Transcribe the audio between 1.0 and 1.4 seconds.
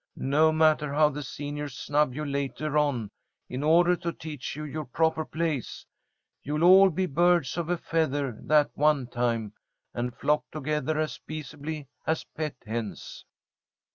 the